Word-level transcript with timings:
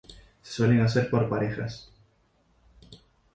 Se 0.41 0.53
suelen 0.53 0.81
hacer 0.81 1.11
por 1.11 1.29
parejas. 1.29 1.91